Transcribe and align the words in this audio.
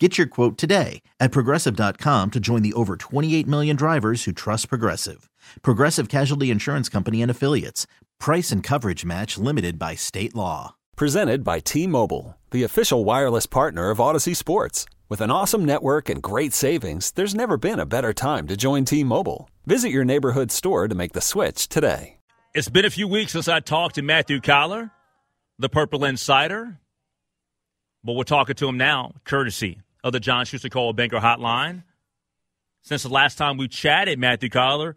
Get 0.00 0.18
your 0.18 0.26
quote 0.26 0.58
today 0.58 1.02
at 1.20 1.30
progressive.com 1.30 2.32
to 2.32 2.40
join 2.40 2.62
the 2.62 2.72
over 2.72 2.96
28 2.96 3.46
million 3.46 3.76
drivers 3.76 4.24
who 4.24 4.32
trust 4.32 4.68
Progressive. 4.68 5.30
Progressive 5.62 6.08
Casualty 6.08 6.50
Insurance 6.50 6.88
Company 6.88 7.22
and 7.22 7.30
Affiliates. 7.30 7.86
Price 8.18 8.50
and 8.50 8.60
coverage 8.60 9.04
match 9.04 9.38
limited 9.38 9.78
by 9.78 9.94
state 9.94 10.34
law. 10.34 10.74
Presented 10.96 11.44
by 11.44 11.60
T 11.60 11.86
Mobile, 11.86 12.36
the 12.50 12.64
official 12.64 13.04
wireless 13.04 13.46
partner 13.46 13.90
of 13.90 13.98
Audacy 13.98 14.34
Sports. 14.34 14.84
With 15.08 15.20
an 15.20 15.30
awesome 15.30 15.64
network 15.64 16.08
and 16.08 16.20
great 16.20 16.52
savings, 16.52 17.12
there's 17.12 17.34
never 17.34 17.56
been 17.56 17.78
a 17.78 17.86
better 17.86 18.12
time 18.12 18.48
to 18.48 18.56
join 18.56 18.84
T 18.84 19.04
Mobile. 19.04 19.48
Visit 19.64 19.90
your 19.90 20.04
neighborhood 20.04 20.50
store 20.50 20.88
to 20.88 20.94
make 20.96 21.12
the 21.12 21.20
switch 21.20 21.68
today. 21.68 22.16
It's 22.52 22.68
been 22.68 22.84
a 22.84 22.90
few 22.90 23.06
weeks 23.06 23.32
since 23.32 23.46
I 23.46 23.60
talked 23.60 23.94
to 23.94 24.02
Matthew 24.02 24.40
Coller, 24.40 24.90
the 25.60 25.68
Purple 25.68 26.04
Insider, 26.04 26.80
but 28.02 28.14
we're 28.14 28.24
talking 28.24 28.56
to 28.56 28.68
him 28.68 28.76
now, 28.76 29.12
courtesy 29.24 29.80
of 30.04 30.12
the 30.12 30.20
John 30.20 30.44
Schuster 30.44 30.68
Coldwell 30.68 30.92
Banker 30.92 31.18
Hotline. 31.18 31.82
Since 32.82 33.02
the 33.02 33.08
last 33.08 33.36
time 33.36 33.56
we 33.56 33.66
chatted, 33.66 34.18
Matthew 34.18 34.50
Coller, 34.50 34.94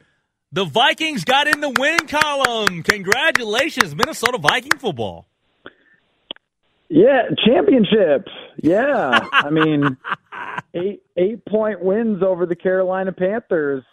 the 0.52 0.65
Vikings 0.65 1.23
got 1.23 1.48
in 1.48 1.61
the 1.61 1.70
win 1.70 1.99
column. 2.07 2.84
Congratulations, 2.84 3.95
Minnesota 3.95 4.38
Viking 4.38 4.77
football. 4.77 5.25
Yeah, 6.90 7.23
championship. 7.45 8.27
Yeah, 8.62 9.20
I 9.32 9.49
mean, 9.49 9.98
eight 10.73 11.01
eight 11.15 11.45
point 11.45 11.82
wins 11.82 12.21
over 12.21 12.45
the 12.45 12.55
Carolina 12.55 13.13
Panthers. 13.13 13.84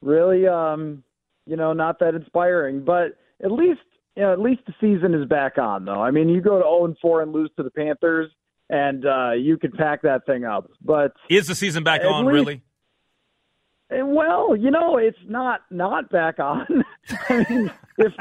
Really, 0.00 0.46
um, 0.46 1.04
you 1.46 1.56
know, 1.56 1.74
not 1.74 1.98
that 2.00 2.14
inspiring, 2.14 2.84
but 2.84 3.18
at 3.44 3.52
least 3.52 3.80
you 4.16 4.22
know, 4.22 4.32
at 4.32 4.40
least 4.40 4.62
the 4.66 4.74
season 4.80 5.14
is 5.14 5.26
back 5.28 5.58
on, 5.58 5.84
though. 5.84 6.02
I 6.02 6.10
mean, 6.10 6.30
you 6.30 6.40
go 6.40 6.56
to 6.56 6.64
zero 6.64 6.84
and 6.86 6.96
four 7.02 7.22
and 7.22 7.32
lose 7.32 7.50
to 7.56 7.62
the 7.62 7.70
Panthers, 7.70 8.30
and 8.70 9.04
uh, 9.04 9.32
you 9.32 9.58
could 9.58 9.74
pack 9.74 10.02
that 10.02 10.24
thing 10.24 10.44
up. 10.44 10.70
But 10.80 11.12
is 11.28 11.48
the 11.48 11.54
season 11.54 11.82
back 11.82 12.02
on? 12.04 12.24
least, 12.24 12.34
really? 12.34 12.62
Eh, 13.90 14.02
well, 14.02 14.56
you 14.56 14.70
know, 14.70 14.96
it's 14.96 15.18
not 15.28 15.62
not 15.70 16.08
back 16.10 16.38
on. 16.38 16.84
I 17.28 17.46
mean, 17.50 17.72
if 17.98 18.12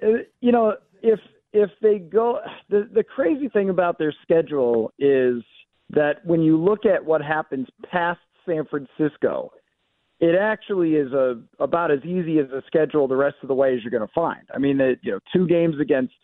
eh, 0.00 0.22
you 0.40 0.52
know, 0.52 0.76
if 1.02 1.18
if 1.52 1.70
they 1.82 1.98
go, 1.98 2.38
the 2.70 2.88
the 2.94 3.02
crazy 3.02 3.48
thing 3.48 3.68
about 3.68 3.98
their 3.98 4.14
schedule 4.22 4.92
is 4.98 5.42
that 5.90 6.24
when 6.24 6.40
you 6.42 6.56
look 6.56 6.86
at 6.86 7.04
what 7.04 7.20
happens 7.20 7.66
past 7.90 8.20
San 8.46 8.64
Francisco, 8.66 9.50
it 10.20 10.36
actually 10.38 10.94
is 10.94 11.12
a 11.12 11.40
about 11.58 11.90
as 11.90 12.04
easy 12.04 12.38
as 12.38 12.50
a 12.50 12.62
schedule 12.66 13.08
the 13.08 13.16
rest 13.16 13.36
of 13.42 13.48
the 13.48 13.54
way 13.54 13.74
as 13.74 13.82
you're 13.82 13.90
going 13.90 14.06
to 14.06 14.14
find. 14.14 14.46
I 14.54 14.58
mean, 14.58 14.80
it, 14.80 15.00
you 15.02 15.10
know, 15.10 15.18
two 15.32 15.48
games 15.48 15.80
against 15.80 16.14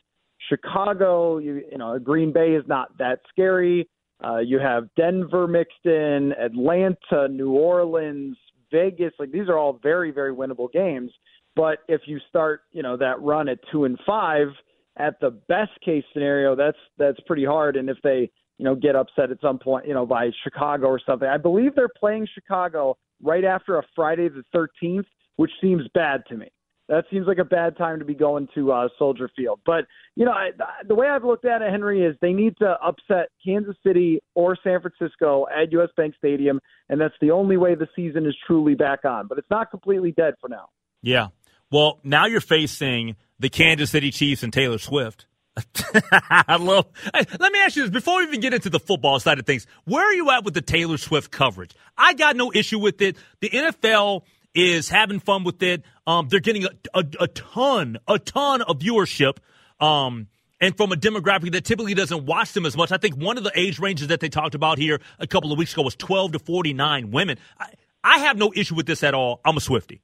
Chicago, 0.49 1.39
you 1.39 1.63
you 1.71 1.79
know, 1.79 1.99
Green 1.99 2.33
Bay 2.33 2.53
is 2.53 2.65
not 2.67 2.97
that 2.99 3.21
scary. 3.31 3.89
Uh, 4.25 4.39
you 4.39 4.59
have 4.59 4.89
Denver 4.97 5.47
mixed 5.47 5.85
in, 5.85 6.33
Atlanta, 6.41 7.29
New 7.29 7.53
Orleans, 7.53 8.37
Vegas. 8.71 9.13
Like 9.19 9.33
these 9.33 9.49
are 9.49 9.59
all 9.59 9.79
very, 9.83 10.11
very 10.11 10.35
winnable 10.35 10.71
games. 10.73 11.11
But 11.57 11.79
if 11.89 12.03
you 12.07 12.19
start, 12.29 12.63
you 12.73 12.83
know, 12.83 12.97
that 12.97 13.21
run 13.21 13.49
at 13.49 13.59
two 13.71 13.85
and 13.85 13.99
five, 14.07 14.49
at 14.97 15.19
the 15.21 15.31
best 15.49 15.73
case 15.85 16.05
scenario, 16.13 16.55
that's 16.55 16.79
that's 16.99 17.19
pretty 17.27 17.45
hard. 17.45 17.77
And 17.77 17.89
if 17.89 17.99
they, 18.03 18.31
you 18.59 18.65
know, 18.65 18.75
get 18.75 18.97
upset 18.97 19.31
at 19.31 19.41
some 19.41 19.59
point, 19.59 19.87
you 19.87 19.95
know, 19.95 20.07
by 20.07 20.31
Chicago 20.43 20.87
or 20.87 21.01
something, 21.05 21.29
I 21.29 21.37
believe 21.37 21.75
they're 21.75 21.89
playing 21.89 22.29
Chicago 22.33 22.97
right 23.23 23.45
after 23.45 23.79
a 23.79 23.83
Friday 23.95 24.29
the 24.29 24.45
13th, 24.55 25.07
which 25.37 25.51
seems 25.61 25.83
bad 25.95 26.23
to 26.29 26.37
me. 26.37 26.51
That 26.89 27.05
seems 27.11 27.27
like 27.27 27.39
a 27.39 27.45
bad 27.45 27.79
time 27.79 27.99
to 27.99 28.05
be 28.05 28.15
going 28.15 28.49
to 28.55 28.71
uh, 28.71 28.89
Soldier 28.99 29.31
Field. 29.35 29.61
But 29.65 29.87
you 30.17 30.25
know, 30.27 30.33
I, 30.33 30.51
the 30.87 30.95
way 30.95 31.09
I've 31.09 31.25
looked 31.25 31.47
at 31.47 31.63
it, 31.63 31.71
Henry, 31.71 32.05
is 32.05 32.15
they 32.21 32.33
need 32.33 32.57
to 32.59 32.77
upset 32.85 33.29
Kansas 33.45 33.77
City 33.83 34.21
or 34.35 34.57
San 34.63 34.81
Francisco 34.81 35.47
at 35.55 35.73
US 35.73 35.89
Bank 35.97 36.15
Stadium, 36.19 36.61
and 36.89 37.01
that's 37.01 37.15
the 37.21 37.31
only 37.31 37.57
way 37.57 37.75
the 37.75 37.89
season 37.97 38.27
is 38.27 38.37
truly 38.47 38.75
back 38.75 39.05
on. 39.05 39.29
But 39.29 39.39
it's 39.39 39.51
not 39.51 39.71
completely 39.71 40.13
dead 40.13 40.35
for 40.41 40.49
now. 40.49 40.69
Yeah. 41.03 41.29
Well, 41.71 42.01
now 42.05 42.27
you're 42.27 42.41
facing 42.41 43.17
the 43.39 43.49
Kansas 43.49 43.91
City 43.91 44.11
Chiefs 44.11 44.43
and 44.43 44.53
Taylor 44.53 44.79
Swift. 44.79 45.27
I 46.31 46.57
love. 46.57 46.87
Hey, 47.15 47.25
let 47.39 47.53
me 47.53 47.61
ask 47.61 47.77
you 47.77 47.83
this 47.83 47.91
before 47.91 48.19
we 48.19 48.25
even 48.25 48.41
get 48.41 48.53
into 48.53 48.71
the 48.71 48.81
football 48.81 49.21
side 49.21 49.39
of 49.39 49.47
things. 49.47 49.67
Where 49.85 50.05
are 50.05 50.13
you 50.13 50.31
at 50.31 50.45
with 50.45 50.55
the 50.55 50.61
Taylor 50.61 50.99
Swift 50.99 51.31
coverage? 51.31 51.75
I 51.97 52.15
got 52.15 52.37
no 52.37 52.53
issue 52.53 52.79
with 52.79 53.01
it. 53.01 53.17
The 53.41 53.51
NFL 53.51 54.23
is 54.55 54.89
having 54.89 55.21
fun 55.21 55.45
with 55.45 55.63
it. 55.63 55.83
Um, 56.07 56.29
they're 56.29 56.41
getting 56.41 56.65
a, 56.65 56.71
a, 56.95 57.05
a, 57.21 57.29
ton, 57.29 57.99
a 58.07 58.19
ton 58.19 58.63
of 58.63 58.79
viewership. 58.79 59.39
Um, 59.81 60.29
and 60.61 60.77
from 60.77 60.93
a 60.93 60.97
demographic 60.97 61.53
that 61.53 61.65
typically 61.65 61.95
doesn't 61.95 62.25
watch 62.25 62.53
them 62.53 62.65
as 62.65 62.77
much. 62.77 62.93
I 62.93 62.97
think 62.97 63.17
one 63.17 63.37
of 63.37 63.45
the 63.45 63.53
age 63.55 63.79
ranges 63.79 64.09
that 64.09 64.21
they 64.21 64.29
talked 64.29 64.55
about 64.55 64.79
here 64.79 65.01
a 65.19 65.27
couple 65.27 65.53
of 65.53 65.59
weeks 65.59 65.73
ago 65.73 65.83
was 65.83 65.97
12 65.97 66.33
to 66.33 66.39
49 66.39 67.11
women. 67.11 67.39
I, 67.59 67.73
I 68.03 68.19
have 68.21 68.39
no 68.39 68.53
issue 68.55 68.75
with 68.75 68.87
this 68.87 69.03
at 69.03 69.15
all. 69.15 69.41
I'm 69.45 69.57
a 69.57 69.61
Swifty. 69.61 70.01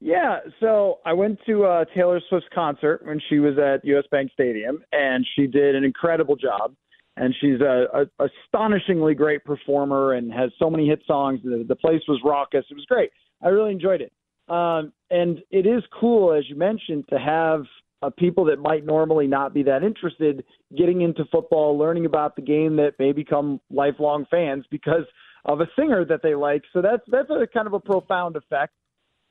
Yeah, 0.00 0.40
so 0.60 0.98
I 1.06 1.14
went 1.14 1.38
to 1.46 1.64
uh, 1.64 1.84
Taylor 1.94 2.20
Swift's 2.28 2.48
concert 2.54 3.06
when 3.06 3.20
she 3.30 3.38
was 3.38 3.56
at 3.56 3.84
US 3.84 4.04
Bank 4.10 4.30
Stadium, 4.34 4.84
and 4.92 5.26
she 5.34 5.46
did 5.46 5.74
an 5.74 5.84
incredible 5.84 6.36
job 6.36 6.74
and 7.16 7.34
she's 7.40 7.60
a, 7.60 7.86
a 8.18 8.26
astonishingly 8.46 9.14
great 9.14 9.44
performer 9.44 10.14
and 10.14 10.32
has 10.32 10.50
so 10.58 10.68
many 10.68 10.86
hit 10.86 11.02
songs. 11.06 11.40
The, 11.44 11.64
the 11.66 11.76
place 11.76 12.02
was 12.08 12.20
raucous. 12.24 12.64
It 12.70 12.74
was 12.74 12.86
great. 12.86 13.10
I 13.42 13.48
really 13.48 13.72
enjoyed 13.72 14.00
it. 14.00 14.12
Um, 14.48 14.92
and 15.10 15.38
it 15.50 15.66
is 15.66 15.82
cool, 15.98 16.32
as 16.34 16.44
you 16.48 16.56
mentioned, 16.56 17.04
to 17.10 17.18
have 17.18 17.62
uh, 18.02 18.10
people 18.10 18.44
that 18.46 18.58
might 18.58 18.84
normally 18.84 19.26
not 19.26 19.54
be 19.54 19.62
that 19.62 19.82
interested 19.82 20.44
getting 20.76 21.00
into 21.00 21.24
football, 21.32 21.78
learning 21.78 22.04
about 22.04 22.36
the 22.36 22.42
game 22.42 22.76
that 22.76 22.92
may 22.98 23.12
become 23.12 23.60
lifelong 23.70 24.26
fans 24.30 24.64
because 24.70 25.04
of 25.46 25.60
a 25.60 25.66
singer 25.78 26.04
that 26.04 26.20
they 26.22 26.34
like. 26.34 26.62
So 26.72 26.82
that's 26.82 27.02
that's 27.08 27.30
a 27.30 27.46
kind 27.46 27.66
of 27.66 27.72
a 27.72 27.80
profound 27.80 28.36
effect. 28.36 28.72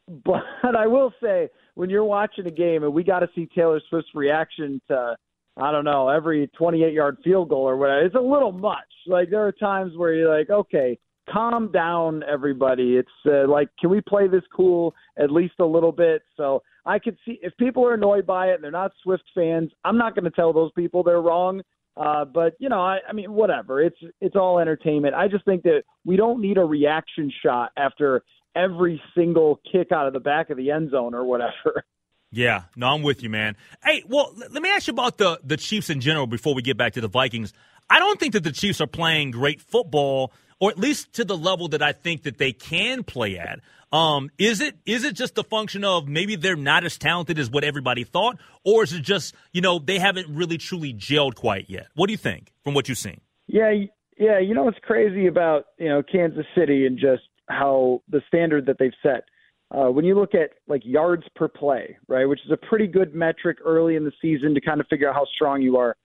But 0.08 0.44
I 0.76 0.88
will 0.88 1.14
say, 1.22 1.50
when 1.76 1.90
you're 1.90 2.04
watching 2.04 2.48
a 2.48 2.52
game, 2.52 2.84
and 2.84 2.94
we 2.94 3.04
got 3.04 3.20
to 3.20 3.30
see 3.36 3.48
Taylor 3.54 3.82
Swift's 3.90 4.10
reaction 4.16 4.82
to 4.88 5.16
I 5.58 5.72
don't 5.72 5.86
know, 5.86 6.10
every 6.10 6.48
28 6.58 6.94
yard 6.94 7.18
field 7.24 7.50
goal 7.50 7.64
or 7.64 7.78
whatever. 7.78 8.06
It's 8.06 8.16
a 8.16 8.20
little 8.20 8.52
much. 8.52 8.80
Like 9.08 9.30
there 9.30 9.46
are 9.46 9.52
times 9.52 9.94
where 9.96 10.14
you're 10.14 10.38
like, 10.38 10.50
okay, 10.50 10.98
calm 11.32 11.72
down, 11.72 12.24
everybody. 12.24 12.98
It's 12.98 13.10
uh, 13.26 13.48
like, 13.48 13.70
can 13.80 13.90
we 13.90 14.02
play 14.02 14.28
this 14.28 14.44
cool 14.56 14.94
at 15.18 15.32
least 15.32 15.56
a 15.60 15.66
little 15.66 15.92
bit? 15.92 16.24
So 16.38 16.64
I 16.86 17.00
could 17.00 17.18
see 17.26 17.40
if 17.42 17.56
people 17.58 17.86
are 17.86 17.94
annoyed 17.94 18.26
by 18.26 18.48
it 18.48 18.56
and 18.56 18.64
they're 18.64 18.72
not 18.72 18.92
Swift 19.04 19.24
fans, 19.36 19.72
I'm 19.86 19.98
not 19.98 20.16
going 20.16 20.26
to 20.26 20.32
tell 20.32 20.54
those 20.54 20.72
people 20.74 21.04
they're 21.04 21.22
wrong. 21.22 21.62
Uh, 21.96 22.26
but 22.26 22.54
you 22.60 22.70
know, 22.70 22.82
I, 22.82 23.00
I 23.08 23.14
mean, 23.14 23.32
whatever. 23.34 23.80
It's 23.80 23.98
it's 24.20 24.36
all 24.36 24.58
entertainment. 24.58 25.14
I 25.14 25.28
just 25.28 25.46
think 25.46 25.62
that 25.64 25.84
we 26.06 26.16
don't 26.16 26.42
need 26.42 26.58
a 26.58 26.66
reaction 26.66 27.32
shot 27.44 27.72
after 27.78 28.24
every 28.56 29.00
single 29.16 29.62
kick 29.72 29.92
out 29.92 30.08
of 30.08 30.14
the 30.14 30.20
back 30.20 30.50
of 30.50 30.58
the 30.58 30.72
end 30.72 30.90
zone 30.90 31.14
or 31.14 31.24
whatever. 31.24 31.84
Yeah, 32.34 32.64
no, 32.76 32.88
I'm 32.88 33.04
with 33.04 33.22
you, 33.22 33.30
man. 33.30 33.56
Hey, 33.84 34.04
well, 34.08 34.34
let 34.36 34.64
me 34.64 34.70
ask 34.70 34.88
you 34.88 34.94
about 34.94 35.20
the 35.20 35.40
the 35.44 35.56
Chiefs 35.56 35.92
in 35.92 36.02
general 36.02 36.26
before 36.26 36.56
we 36.56 36.64
get 36.64 36.78
back 36.78 36.94
to 36.94 37.02
the 37.02 37.08
Vikings. 37.08 37.54
I 37.92 38.00
don't 38.00 38.20
think 38.20 38.34
that 38.34 38.44
the 38.44 38.52
Chiefs 38.52 38.82
are 38.82 38.88
playing 38.88 39.30
great 39.32 39.62
football, 39.62 40.34
or 40.60 40.72
at 40.72 40.80
least 40.80 41.14
to 41.14 41.26
the 41.26 41.38
level 41.38 41.68
that 41.70 41.84
I 41.84 41.92
think 41.92 42.24
that 42.24 42.40
they 42.40 42.52
can 42.52 43.04
play 43.04 43.38
at. 43.38 43.60
Um, 43.92 44.32
is 44.40 44.62
it 44.62 44.76
is 44.88 45.04
it 45.04 45.14
just 45.14 45.38
a 45.38 45.44
function 45.44 45.84
of 45.84 46.08
maybe 46.08 46.36
they're 46.36 46.56
not 46.56 46.84
as 46.84 46.98
talented 46.98 47.38
as 47.38 47.52
what 47.52 47.64
everybody 47.64 48.04
thought, 48.04 48.40
or 48.66 48.84
is 48.84 48.94
it 48.94 49.04
just 49.04 49.36
you 49.52 49.62
know 49.62 49.78
they 49.78 50.00
haven't 50.00 50.28
really 50.36 50.58
truly 50.58 50.92
gelled 50.92 51.36
quite 51.36 51.70
yet? 51.70 51.86
What 51.94 52.08
do 52.08 52.14
you 52.14 52.18
think 52.18 52.52
from 52.64 52.74
what 52.74 52.90
you've 52.90 52.98
seen? 52.98 53.22
Yeah, 53.46 53.72
yeah. 54.18 54.40
You 54.40 54.56
know 54.56 54.64
what's 54.64 54.80
crazy 54.82 55.28
about 55.28 55.66
you 55.78 55.88
know 55.88 56.02
Kansas 56.02 56.48
City 56.58 56.88
and 56.88 56.98
just 56.98 57.30
how 57.48 58.02
the 58.10 58.22
standard 58.28 58.66
that 58.66 58.78
they've 58.80 58.92
set 59.04 59.26
uh, 59.74 59.90
when 59.90 60.06
you 60.06 60.16
look 60.16 60.36
at 60.36 60.52
like 60.68 60.82
yards 60.86 61.24
per 61.36 61.48
play, 61.48 61.98
right, 62.08 62.26
which 62.26 62.40
is 62.46 62.52
a 62.52 62.68
pretty 62.68 62.88
good 62.88 63.16
metric 63.16 63.58
early 63.66 63.96
in 63.96 64.04
the 64.04 64.12
season 64.22 64.54
to 64.54 64.62
kind 64.62 64.80
of 64.80 64.88
figure 64.88 65.10
out 65.10 65.16
how 65.16 65.26
strong 65.36 65.62
you 65.62 65.78
are, 65.78 65.96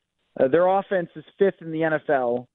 uh, 0.41 0.49
their 0.49 0.67
offense 0.67 1.09
is 1.17 1.25
fifth 1.39 1.61
in 1.61 1.71
the 1.71 1.81
NFL 1.81 2.47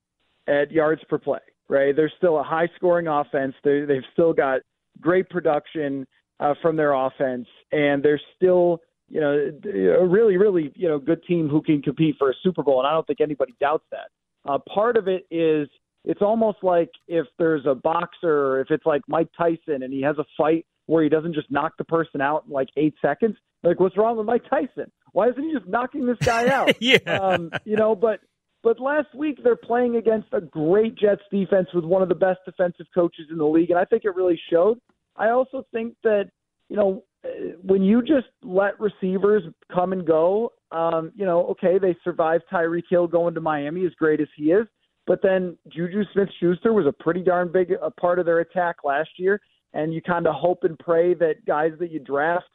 at 0.48 0.71
yards 0.71 1.01
per 1.10 1.19
play, 1.19 1.39
right? 1.69 1.95
They're 1.95 2.12
still 2.18 2.39
a 2.39 2.44
high 2.44 2.68
scoring 2.75 3.07
offense. 3.07 3.54
They, 3.63 3.81
they've 3.81 4.04
still 4.13 4.33
got 4.33 4.62
great 5.00 5.30
production 5.30 6.07
uh, 6.39 6.56
from 6.62 6.75
their 6.75 6.94
offense, 6.94 7.48
and 7.71 8.01
they're 8.01 8.21
still, 8.36 8.80
you 9.07 9.21
know, 9.21 9.51
a 10.00 10.06
really, 10.06 10.38
really, 10.38 10.71
you 10.75 10.88
know, 10.88 10.98
good 10.98 11.24
team 11.27 11.48
who 11.48 11.62
can 11.62 11.81
compete 11.81 12.16
for 12.18 12.31
a 12.31 12.33
Super 12.42 12.63
Bowl. 12.63 12.80
And 12.80 12.88
I 12.88 12.92
don't 12.92 13.06
think 13.06 13.21
anybody 13.21 13.54
doubts 13.59 13.86
that. 13.92 14.09
Uh, 14.50 14.57
part 14.74 14.98
of 14.98 15.07
it 15.07 15.25
is 15.30 15.69
it's 16.06 16.21
almost 16.21 16.57
like 16.63 16.89
if 17.07 17.27
there's 17.38 17.66
a 17.66 17.75
boxer, 17.75 18.59
if 18.62 18.71
it's 18.71 18.86
like 18.86 19.01
Mike 19.07 19.30
Tyson 19.38 19.83
and 19.83 19.94
he 19.94 20.01
has 20.01 20.18
a 20.18 20.25
fight 20.38 20.66
where 20.85 21.03
he 21.03 21.09
doesn't 21.09 21.33
just 21.33 21.50
knock 21.51 21.74
the 21.77 21.83
person 21.83 22.21
out 22.21 22.45
in 22.47 22.53
like 22.53 22.69
eight 22.77 22.95
seconds. 23.01 23.35
Like, 23.63 23.80
what's 23.80 23.97
wrong 23.97 24.18
with 24.18 24.25
Mike 24.25 24.44
Tyson? 24.50 24.91
Why 25.13 25.30
isn't 25.30 25.44
he 25.44 25.53
just 25.53 25.68
knocking 25.68 26.06
this 26.06 26.18
guy 26.21 26.47
out? 26.47 26.75
yeah. 26.81 26.97
Um, 27.06 27.51
you 27.65 27.77
know, 27.77 27.95
but 27.95 28.19
but 28.63 28.80
last 28.80 29.13
week 29.15 29.39
they're 29.44 29.56
playing 29.56 29.95
against 29.95 30.27
a 30.31 30.41
great 30.41 30.97
Jets 30.97 31.21
defense 31.31 31.68
with 31.74 31.85
one 31.85 32.01
of 32.01 32.09
the 32.09 32.15
best 32.15 32.39
defensive 32.45 32.88
coaches 32.94 33.27
in 33.30 33.38
the 33.38 33.45
league, 33.45 33.69
and 33.69 33.80
I 33.80 33.85
think 33.85 34.06
it 34.06 34.15
really 34.15 34.39
showed. 34.51 34.80
I 35.15 35.30
also 35.30 35.65
think 35.71 35.95
that 36.03 36.30
you 36.69 36.75
know 36.75 37.03
when 37.62 37.81
you 37.83 38.01
just 38.01 38.27
let 38.44 38.80
receivers 38.80 39.44
come 39.74 39.94
and 39.94 40.06
go, 40.06 40.51
um, 40.71 41.12
you 41.15 41.25
know, 41.25 41.45
okay, 41.47 41.77
they 41.80 41.95
survived 42.03 42.44
Tyreek 42.51 42.83
Hill 42.89 43.07
going 43.07 43.33
to 43.35 43.41
Miami, 43.41 43.85
as 43.85 43.94
great 43.94 44.19
as 44.19 44.27
he 44.35 44.45
is, 44.51 44.68
but 45.06 45.21
then 45.21 45.57
Juju 45.68 46.03
Smith-Schuster 46.13 46.74
was 46.74 46.85
a 46.85 47.03
pretty 47.03 47.21
darn 47.21 47.51
big 47.51 47.71
a 47.81 47.91
part 47.91 48.19
of 48.19 48.25
their 48.25 48.39
attack 48.39 48.77
last 48.83 49.09
year, 49.18 49.39
and 49.73 49.93
you 49.93 50.01
kind 50.01 50.27
of 50.27 50.35
hope 50.35 50.63
and 50.63 50.77
pray 50.79 51.13
that 51.15 51.45
guys 51.45 51.71
that 51.79 51.91
you 51.91 51.99
draft 51.99 52.45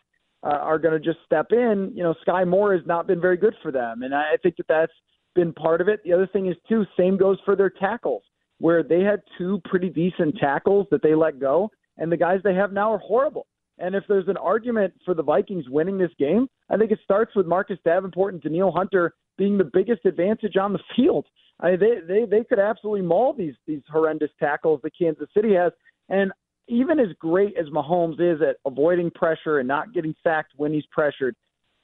uh, 0.45 0.51
are 0.51 0.79
going 0.79 0.95
to 0.95 1.05
just 1.05 1.25
step 1.25 1.47
in. 1.51 1.93
You 1.95 2.03
know, 2.03 2.15
Skyy 2.27 2.47
Moore 2.47 2.75
has 2.75 2.87
not 2.87 3.07
been 3.07 3.21
very 3.21 3.37
good 3.37 3.55
for 3.63 3.73
them, 3.73 4.03
and 4.03 4.15
I 4.15 4.37
think 4.43 4.57
that 4.57 4.69
that's 4.69 4.93
been 5.35 5.53
part 5.53 5.81
of 5.81 5.89
it. 5.89 6.01
The 6.05 6.13
other 6.13 6.27
thing 6.27 6.47
is 6.47 6.57
too, 6.69 6.85
same 6.97 7.17
goes 7.17 7.39
for 7.45 7.57
their 7.57 7.71
tackles, 7.71 8.23
where 8.59 8.83
they 8.83 9.01
had 9.01 9.21
two 9.37 9.61
pretty 9.65 9.89
decent 9.89 10.37
tackles 10.39 10.87
that 10.91 11.03
they 11.03 11.15
let 11.15 11.41
go, 11.41 11.71
and 11.97 12.11
the 12.11 12.17
guys 12.17 12.41
they 12.45 12.55
have 12.55 12.73
now 12.73 12.93
are 12.93 12.99
horrible. 12.99 13.47
And 13.79 13.95
if 13.95 14.05
there's 14.09 14.29
an 14.29 14.37
argument 14.37 14.93
for 15.05 15.15
the 15.15 15.23
Vikings 15.23 15.69
winning 15.69 15.99
this 15.99 16.11
game, 16.19 16.49
I 16.69 16.77
think 16.77 16.91
it 16.91 16.99
starts 17.05 17.35
with 17.37 17.47
Marcus 17.47 17.79
Davenport 17.85 18.35
and 18.35 18.43
Danielle 18.43 18.73
Hunter 18.73 19.15
being 19.37 19.57
the 19.57 19.71
biggest 19.73 20.05
advantage 20.05 20.57
on 20.57 20.73
the 20.73 20.81
field. 20.97 21.27
I 21.61 21.71
mean, 21.71 21.81
they 21.81 21.95
they 22.07 22.25
they 22.25 22.45
could 22.45 22.59
absolutely 22.59 23.03
maul 23.03 23.33
these 23.33 23.55
these 23.67 23.83
horrendous 23.91 24.31
tackles 24.39 24.81
that 24.83 24.99
Kansas 24.99 25.29
City 25.35 25.55
has. 25.55 25.73
And 26.09 26.33
even 26.69 27.01
as 27.01 27.09
great 27.19 27.57
as 27.59 27.67
Mahomes 27.67 28.21
is 28.21 28.41
at 28.43 28.57
avoiding 28.67 29.11
pressure 29.11 29.59
and 29.59 29.69
not 29.69 29.93
getting 29.93 30.15
sacked 30.23 30.53
when 30.57 30.73
he's 30.73 30.87
pressured, 30.91 31.35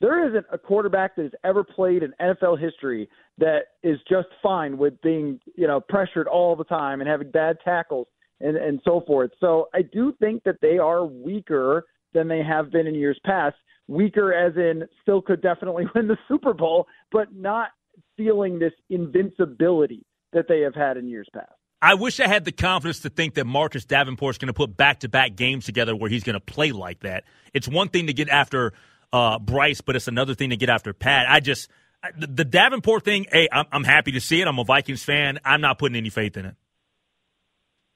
there 0.00 0.28
isn't 0.28 0.46
a 0.52 0.58
quarterback 0.58 1.16
that 1.16 1.22
has 1.22 1.32
ever 1.44 1.64
played 1.64 2.02
in 2.02 2.12
NFL 2.20 2.60
history 2.60 3.08
that 3.38 3.60
is 3.82 3.98
just 4.08 4.28
fine 4.42 4.76
with 4.76 5.00
being, 5.02 5.40
you 5.56 5.66
know, 5.66 5.80
pressured 5.80 6.28
all 6.28 6.54
the 6.56 6.64
time 6.64 7.00
and 7.00 7.08
having 7.08 7.30
bad 7.30 7.56
tackles 7.64 8.06
and, 8.40 8.56
and 8.56 8.80
so 8.84 9.02
forth. 9.06 9.30
So 9.40 9.68
I 9.74 9.82
do 9.82 10.14
think 10.20 10.42
that 10.44 10.60
they 10.60 10.78
are 10.78 11.06
weaker 11.06 11.86
than 12.12 12.28
they 12.28 12.42
have 12.42 12.70
been 12.70 12.86
in 12.86 12.94
years 12.94 13.18
past. 13.24 13.56
Weaker 13.88 14.32
as 14.32 14.56
in 14.56 14.86
still 15.02 15.22
could 15.22 15.40
definitely 15.40 15.86
win 15.94 16.08
the 16.08 16.18
Super 16.28 16.52
Bowl, 16.52 16.86
but 17.10 17.34
not 17.34 17.68
feeling 18.16 18.58
this 18.58 18.72
invincibility 18.90 20.04
that 20.32 20.46
they 20.48 20.60
have 20.60 20.74
had 20.74 20.96
in 20.96 21.08
years 21.08 21.28
past. 21.32 21.52
I 21.84 21.94
wish 21.94 22.18
I 22.18 22.26
had 22.26 22.46
the 22.46 22.52
confidence 22.52 23.00
to 23.00 23.10
think 23.10 23.34
that 23.34 23.44
Marcus 23.44 23.84
Davenport 23.84 24.36
is 24.36 24.38
going 24.38 24.46
to 24.46 24.54
put 24.54 24.74
back 24.74 25.00
to 25.00 25.08
back 25.10 25.36
games 25.36 25.66
together 25.66 25.94
where 25.94 26.08
he's 26.08 26.24
going 26.24 26.32
to 26.32 26.40
play 26.40 26.72
like 26.72 27.00
that. 27.00 27.24
It's 27.52 27.68
one 27.68 27.90
thing 27.90 28.06
to 28.06 28.14
get 28.14 28.30
after 28.30 28.72
uh, 29.12 29.38
Bryce, 29.38 29.82
but 29.82 29.94
it's 29.94 30.08
another 30.08 30.34
thing 30.34 30.48
to 30.48 30.56
get 30.56 30.70
after 30.70 30.94
Pat. 30.94 31.26
I 31.28 31.40
just, 31.40 31.68
the, 32.16 32.26
the 32.26 32.44
Davenport 32.46 33.04
thing, 33.04 33.26
hey, 33.30 33.48
I'm, 33.52 33.66
I'm 33.70 33.84
happy 33.84 34.12
to 34.12 34.20
see 34.20 34.40
it. 34.40 34.48
I'm 34.48 34.58
a 34.58 34.64
Vikings 34.64 35.04
fan. 35.04 35.38
I'm 35.44 35.60
not 35.60 35.78
putting 35.78 35.94
any 35.94 36.08
faith 36.08 36.38
in 36.38 36.46
it. 36.46 36.54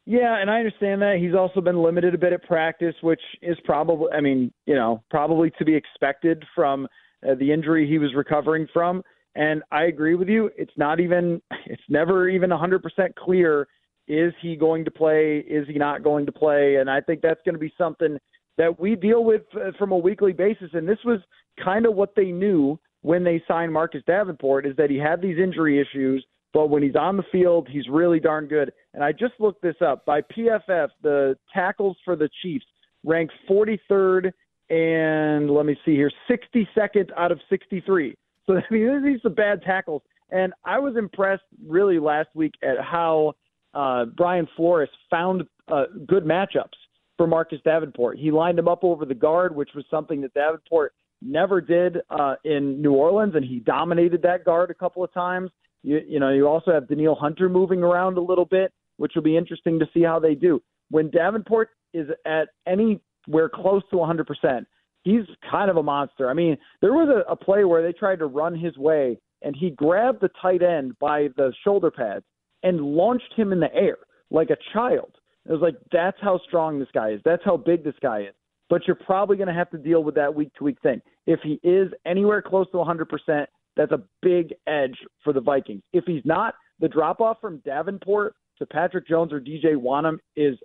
Yeah, 0.05 0.38
and 0.38 0.50
I 0.50 0.58
understand 0.58 1.00
that. 1.00 1.17
He's 1.19 1.35
also 1.35 1.62
been 1.62 1.82
limited 1.82 2.14
a 2.14 2.19
bit 2.19 2.35
at 2.35 2.43
practice, 2.43 2.94
which 3.02 3.23
is 3.40 3.56
probably, 3.64 4.08
I 4.12 4.20
mean, 4.20 4.52
you 4.67 4.75
know, 4.75 5.02
probably 5.11 5.50
to 5.58 5.64
be 5.64 5.75
expected 5.75 6.44
from 6.55 6.88
uh, 7.26 7.37
the 7.37 7.50
injury 7.50 7.88
he 7.88 7.96
was 7.96 8.14
recovering 8.14 8.69
from. 8.70 9.02
And 9.35 9.62
I 9.73 9.85
agree 9.85 10.14
with 10.14 10.29
you. 10.29 10.50
It's 10.58 10.73
not 10.76 11.00
even, 11.00 11.40
it's 11.64 11.82
never 11.88 12.29
even 12.29 12.50
100% 12.50 12.81
clear 13.14 13.67
is 14.09 14.33
he 14.41 14.57
going 14.57 14.85
to 14.85 14.91
play? 14.91 15.39
Is 15.39 15.67
he 15.69 15.79
not 15.79 16.03
going 16.03 16.27
to 16.27 16.33
play? 16.33 16.77
And 16.77 16.91
I 16.91 17.01
think 17.01 17.21
that's 17.21 17.41
going 17.45 17.55
to 17.55 17.61
be 17.61 17.73
something 17.79 18.19
that 18.57 18.81
we 18.81 18.97
deal 18.97 19.25
with 19.25 19.43
uh, 19.55 19.71
from 19.79 19.93
a 19.93 19.99
weekly 19.99 20.33
basis. 20.33 20.71
And 20.73 20.89
this 20.89 20.99
was 21.05 21.21
kind 21.63 21.87
of 21.87 21.95
what 21.95 22.15
they 22.17 22.33
knew 22.33 22.79
when 23.03 23.23
they 23.23 23.43
signed 23.47 23.73
Marcus 23.73 24.03
Davenport 24.07 24.67
is 24.67 24.75
that 24.77 24.91
he 24.91 24.97
had 24.99 25.23
these 25.23 25.39
injury 25.39 25.81
issues 25.81 26.25
but 26.53 26.71
when 26.71 26.83
he's 26.83 26.97
on 26.97 27.17
the 27.17 27.25
field, 27.31 27.69
he's 27.71 27.89
really 27.89 28.21
darn 28.21 28.47
good. 28.47 28.73
And 28.95 29.05
I 29.05 29.13
just 29.13 29.35
looked 29.39 29.63
this 29.63 29.77
up. 29.85 30.05
By 30.05 30.23
PFF, 30.23 30.89
the 31.03 31.37
tackles 31.53 31.97
for 32.05 32.17
the 32.17 32.29
Chiefs 32.43 32.65
ranked 33.05 33.35
43rd 33.49 34.33
and 34.71 35.51
let 35.51 35.65
me 35.65 35.77
see 35.85 35.95
here, 35.95 36.11
62nd 36.29 37.11
out 37.17 37.33
of 37.33 37.41
63. 37.49 38.15
So 38.47 38.55
I 38.57 38.63
mean, 38.71 39.05
these 39.05 39.21
are 39.25 39.31
bad 39.31 39.63
tackles. 39.63 40.03
And 40.31 40.53
I 40.65 40.79
was 40.79 40.97
impressed 40.97 41.45
really 41.67 41.99
last 41.99 42.29
week 42.35 42.55
at 42.63 42.79
how 42.83 43.35
uh, 43.79 44.07
Brian 44.07 44.49
Flores 44.57 44.89
found 45.09 45.45
uh, 45.69 45.85
good 46.07 46.25
matchups 46.25 46.77
for 47.17 47.29
Marcus 47.29 47.61
Davenport. 47.65 48.19
He 48.19 48.33
lined 48.33 48.59
him 48.59 48.67
up 48.67 48.83
over 48.83 49.05
the 49.05 49.15
guard, 49.15 49.55
which 49.55 49.71
was 49.75 49.85
something 49.89 50.21
that 50.23 50.35
Davenport 50.35 50.93
never 51.23 51.61
did 51.61 51.99
uh, 52.11 52.35
in 52.45 52.83
New 52.83 52.93
Orleans, 52.93 53.35
and 53.37 53.45
he 53.45 53.61
dominated 53.61 54.21
that 54.23 54.45
guard 54.45 54.73
a 54.73 54.75
couple 54.75 55.05
of 55.05 55.13
times. 55.15 55.51
You, 55.85 56.01
you 56.09 56.19
know, 56.19 56.31
you 56.31 56.49
also 56.49 56.73
have 56.73 56.89
Danielle 56.89 57.15
Hunter 57.15 57.49
moving 57.49 57.85
around 57.85 58.19
a 58.19 58.21
little 58.21 58.45
bit, 58.45 58.73
which 58.97 59.13
will 59.15 59.23
be 59.23 59.37
interesting 59.37 59.79
to 59.79 59.87
see 59.95 60.03
how 60.03 60.19
they 60.19 60.35
do. 60.35 60.61
When 60.91 61.09
Davenport 61.11 61.71
is 61.95 62.09
at 62.27 62.49
anywhere 62.67 63.49
close 63.49 63.83
to 63.91 63.97
100%, 63.97 64.67
he's 65.05 65.23
kind 65.49 65.71
of 65.71 65.77
a 65.77 65.83
monster. 65.85 66.29
I 66.29 66.35
mean, 66.35 66.59
there 66.81 66.93
was 66.95 67.09
a, 67.09 67.31
a 67.31 67.37
play 67.37 67.65
where 67.65 67.83
they 67.85 67.93
tried 67.93 68.19
to 68.19 68.27
run 68.27 68.59
his 68.59 68.77
way, 68.77 69.21
and 69.43 69.55
he 69.55 69.71
grabbed 69.71 70.21
the 70.21 70.31
tight 70.43 70.63
end 70.65 70.99
by 70.99 71.29
the 71.37 71.53
shoulder 71.63 71.93
pads 71.93 72.25
and 72.63 72.81
launched 72.81 73.33
him 73.37 73.53
in 73.53 73.61
the 73.61 73.73
air 73.75 73.99
like 74.31 74.51
a 74.51 74.57
child. 74.73 75.13
It 75.47 75.53
was 75.53 75.61
like, 75.61 75.77
that's 75.93 76.19
how 76.21 76.41
strong 76.47 76.79
this 76.79 76.89
guy 76.93 77.11
is. 77.11 77.21
That's 77.25 77.43
how 77.45 77.57
big 77.57 77.85
this 77.85 77.95
guy 78.03 78.21
is. 78.23 78.35
But 78.69 78.87
you're 78.87 78.97
probably 78.97 79.37
going 79.37 79.49
to 79.49 79.55
have 79.55 79.71
to 79.71 79.79
deal 79.79 80.05
with 80.05 80.15
that 80.17 80.35
week 80.35 80.53
to 80.59 80.65
week 80.65 80.77
thing. 80.83 81.01
If 81.27 81.41
he 81.43 81.59
is 81.63 81.91
anywhere 82.07 82.43
close 82.43 82.71
to 82.73 82.77
100%, 82.77 83.47
that's 83.77 83.93
a 83.93 84.03
big 84.21 84.53
edge 84.67 84.97
for 85.25 85.33
the 85.33 85.41
Vikings. 85.41 85.83
If 85.93 86.05
he's 86.05 86.23
not, 86.25 86.55
the 86.81 86.89
drop 86.89 87.21
off 87.21 87.39
from 87.41 87.63
Davenport 87.65 88.35
to 88.59 88.67
Patrick 88.67 89.09
Jones 89.09 89.33
or 89.33 89.41
DJ 89.41 89.75
Wonnum 89.75 90.19
is 90.37 90.59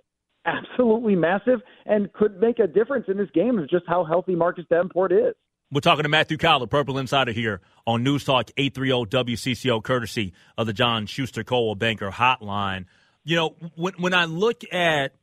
absolutely 0.44 1.16
massive 1.16 1.60
and 1.86 2.12
could 2.12 2.40
make 2.40 2.58
a 2.58 2.66
difference 2.66 3.06
in 3.08 3.16
this 3.16 3.30
game 3.32 3.58
of 3.58 3.70
just 3.70 3.84
how 3.86 4.04
healthy 4.04 4.34
Marcus 4.34 4.64
Davenport 4.68 5.12
is. 5.12 5.34
We're 5.74 5.80
talking 5.80 6.04
to 6.04 6.08
Matthew 6.08 6.36
Coller, 6.36 6.68
Purple 6.68 6.98
Insider 6.98 7.32
here 7.32 7.60
on 7.84 8.04
News 8.04 8.22
Talk 8.22 8.48
830 8.56 9.34
WCCO, 9.34 9.82
courtesy 9.82 10.32
of 10.56 10.68
the 10.68 10.72
John 10.72 11.06
Schuster 11.06 11.42
Coldwell 11.42 11.74
Banker 11.74 12.12
Hotline. 12.12 12.84
You 13.24 13.34
know, 13.34 13.56
when, 13.74 13.94
when 13.94 14.14
I 14.14 14.26
look 14.26 14.62
at 14.72 15.16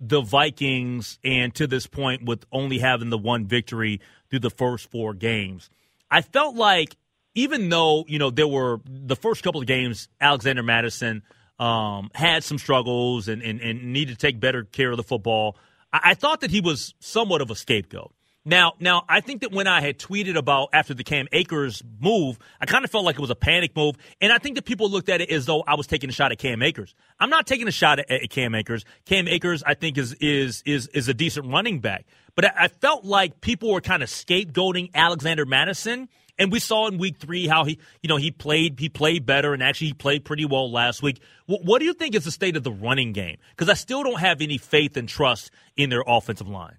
the 0.00 0.22
Vikings 0.22 1.18
and 1.22 1.54
to 1.56 1.66
this 1.66 1.86
point 1.86 2.24
with 2.24 2.46
only 2.50 2.78
having 2.78 3.10
the 3.10 3.18
one 3.18 3.44
victory 3.44 4.00
through 4.30 4.38
the 4.38 4.48
first 4.48 4.90
four 4.90 5.12
games, 5.12 5.68
I 6.10 6.22
felt 6.22 6.56
like 6.56 6.96
even 7.34 7.68
though 7.68 8.06
you 8.08 8.18
know 8.18 8.30
there 8.30 8.48
were 8.48 8.80
the 8.86 9.16
first 9.16 9.42
couple 9.42 9.60
of 9.60 9.66
games, 9.66 10.08
Alexander 10.22 10.62
Mattison 10.62 11.22
um, 11.58 12.10
had 12.14 12.44
some 12.44 12.56
struggles 12.56 13.28
and, 13.28 13.42
and, 13.42 13.60
and, 13.60 13.92
needed 13.92 14.18
to 14.18 14.26
take 14.26 14.40
better 14.40 14.64
care 14.64 14.90
of 14.90 14.96
the 14.96 15.02
football. 15.02 15.58
I, 15.92 16.00
I, 16.04 16.14
thought 16.14 16.40
that 16.40 16.50
he 16.50 16.62
was 16.62 16.94
somewhat 16.98 17.42
of 17.42 17.50
a 17.50 17.54
scapegoat. 17.54 18.14
Now, 18.44 18.74
now 18.80 19.04
I 19.08 19.20
think 19.20 19.42
that 19.42 19.52
when 19.52 19.66
I 19.66 19.80
had 19.82 19.98
tweeted 19.98 20.36
about 20.36 20.70
after 20.72 20.94
the 20.94 21.04
Cam 21.04 21.28
Akers 21.32 21.82
move, 22.00 22.38
I 22.60 22.66
kind 22.66 22.84
of 22.84 22.90
felt 22.90 23.04
like 23.04 23.16
it 23.16 23.20
was 23.20 23.30
a 23.30 23.34
panic 23.34 23.76
move, 23.76 23.96
and 24.20 24.32
I 24.32 24.38
think 24.38 24.54
that 24.54 24.64
people 24.64 24.88
looked 24.88 25.10
at 25.10 25.20
it 25.20 25.28
as 25.30 25.44
though 25.44 25.62
I 25.66 25.74
was 25.74 25.86
taking 25.86 26.08
a 26.08 26.12
shot 26.12 26.32
at 26.32 26.38
Cam 26.38 26.62
Akers. 26.62 26.94
I'm 27.20 27.30
not 27.30 27.46
taking 27.46 27.68
a 27.68 27.72
shot 27.72 27.98
at, 27.98 28.10
at 28.10 28.30
Cam 28.30 28.54
Akers. 28.54 28.84
Cam 29.04 29.28
Akers, 29.28 29.62
I 29.66 29.74
think, 29.74 29.98
is 29.98 30.14
is 30.14 30.62
is 30.64 30.86
is 30.88 31.08
a 31.08 31.14
decent 31.14 31.46
running 31.52 31.80
back, 31.80 32.06
but 32.36 32.46
I, 32.46 32.52
I 32.64 32.68
felt 32.68 33.04
like 33.04 33.40
people 33.42 33.70
were 33.72 33.82
kind 33.82 34.02
of 34.02 34.08
scapegoating 34.08 34.94
Alexander 34.94 35.44
Mattison. 35.44 36.08
and 36.38 36.52
we 36.52 36.60
saw 36.60 36.86
in 36.86 36.98
week 36.98 37.18
three 37.18 37.46
how 37.46 37.64
he, 37.64 37.78
you 38.02 38.08
know, 38.08 38.16
he 38.16 38.30
played 38.30 38.78
he 38.78 38.88
played 38.88 39.26
better 39.26 39.52
and 39.52 39.62
actually 39.62 39.88
he 39.88 39.94
played 39.94 40.24
pretty 40.24 40.44
well 40.44 40.70
last 40.70 41.02
week. 41.02 41.20
What, 41.46 41.64
what 41.64 41.78
do 41.80 41.84
you 41.84 41.92
think 41.92 42.14
is 42.14 42.24
the 42.24 42.30
state 42.30 42.56
of 42.56 42.62
the 42.62 42.72
running 42.72 43.12
game? 43.12 43.36
Because 43.50 43.68
I 43.68 43.74
still 43.74 44.02
don't 44.02 44.20
have 44.20 44.40
any 44.40 44.58
faith 44.58 44.96
and 44.96 45.08
trust 45.08 45.50
in 45.76 45.90
their 45.90 46.04
offensive 46.06 46.48
line. 46.48 46.76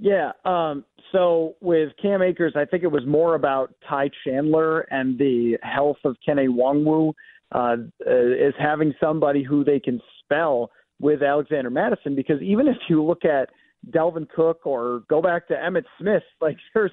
Yeah. 0.00 0.32
Um, 0.46 0.84
so 1.12 1.56
with 1.60 1.90
Cam 2.00 2.22
Akers, 2.22 2.54
I 2.56 2.64
think 2.64 2.82
it 2.82 2.90
was 2.90 3.04
more 3.06 3.34
about 3.34 3.74
Ty 3.86 4.10
Chandler 4.24 4.80
and 4.90 5.18
the 5.18 5.58
health 5.62 5.98
of 6.04 6.16
Kene 6.26 6.48
Nwangwu 6.48 7.12
uh, 7.52 7.76
as 8.06 8.54
having 8.58 8.94
somebody 8.98 9.42
who 9.42 9.62
they 9.62 9.78
can 9.78 10.00
spell 10.24 10.70
with 11.00 11.22
Alexander 11.22 11.70
Mattison 11.70 12.14
Because 12.14 12.40
even 12.40 12.66
if 12.66 12.76
you 12.88 13.02
look 13.02 13.24
at 13.24 13.50
Dalvin 13.90 14.28
Cook 14.28 14.66
or 14.66 15.02
go 15.08 15.20
back 15.20 15.48
to 15.48 15.54
Emmitt 15.54 15.84
Smith, 15.98 16.22
like 16.40 16.56
there's 16.72 16.92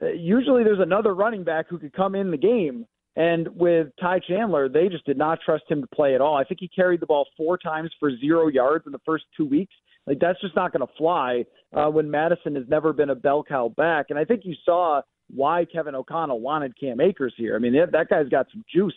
uh, 0.00 0.08
usually 0.08 0.62
there's 0.62 0.80
another 0.80 1.14
running 1.14 1.42
back 1.42 1.66
who 1.68 1.78
could 1.78 1.94
come 1.94 2.14
in 2.14 2.30
the 2.30 2.36
game. 2.36 2.86
And 3.16 3.48
with 3.56 3.88
Ty 3.98 4.20
Chandler, 4.20 4.68
they 4.68 4.88
just 4.88 5.06
did 5.06 5.16
not 5.16 5.38
trust 5.44 5.64
him 5.68 5.80
to 5.80 5.86
play 5.88 6.14
at 6.14 6.20
all. 6.20 6.36
I 6.36 6.44
think 6.44 6.60
he 6.60 6.68
carried 6.68 7.00
the 7.00 7.06
ball 7.06 7.26
four 7.36 7.56
times 7.56 7.90
for 7.98 8.14
zero 8.18 8.48
yards 8.48 8.84
in 8.86 8.92
the 8.92 9.00
first 9.06 9.24
two 9.36 9.46
weeks. 9.46 9.74
Like 10.06 10.18
that's 10.20 10.40
just 10.40 10.54
not 10.54 10.72
going 10.72 10.86
to 10.86 10.92
fly 10.96 11.44
uh, 11.74 11.86
when 11.86 12.10
Mattison 12.10 12.54
has 12.54 12.64
never 12.68 12.92
been 12.92 13.10
a 13.10 13.14
bell 13.14 13.42
cow 13.42 13.68
back. 13.76 14.06
And 14.10 14.18
I 14.18 14.24
think 14.24 14.42
you 14.44 14.54
saw 14.64 15.00
why 15.34 15.64
Kevin 15.64 15.94
O'Connell 15.94 16.40
wanted 16.40 16.78
Cam 16.78 17.00
Akers 17.00 17.34
here. 17.36 17.56
I 17.56 17.58
mean, 17.58 17.72
that 17.74 18.08
guy's 18.08 18.28
got 18.28 18.46
some 18.52 18.64
juice 18.72 18.94